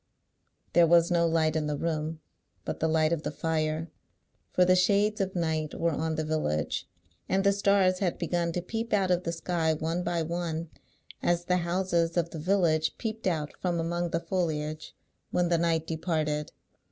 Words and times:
There 0.73 0.87
was 0.87 1.11
no 1.11 1.27
light 1.27 1.55
in 1.55 1.67
the 1.67 1.77
room 1.77 2.21
but 2.65 2.79
the 2.79 2.87
light 2.87 3.13
of 3.13 3.21
the 3.21 3.29
fire; 3.29 3.91
for 4.51 4.65
the 4.65 4.75
shades 4.75 5.21
of 5.21 5.35
night 5.35 5.75
were 5.79 5.91
on 5.91 6.15
the 6.15 6.23
village, 6.23 6.89
and 7.29 7.43
the 7.43 7.51
stars 7.53 7.99
had 7.99 8.17
begun 8.17 8.51
to 8.53 8.63
peep 8.63 8.93
out 8.93 9.11
of 9.11 9.25
the 9.25 9.31
sky 9.31 9.73
one 9.75 10.01
by 10.03 10.23
one, 10.23 10.71
as 11.21 11.45
the 11.45 11.57
houses 11.57 12.17
of 12.17 12.31
the 12.31 12.39
village 12.39 12.97
peeped 12.97 13.27
out 13.27 13.53
from 13.61 13.79
among 13.79 14.09
the 14.09 14.19
foliage 14.19 14.95
when 15.29 15.49
the 15.49 15.59
night 15.59 15.85
departed. 15.85 16.51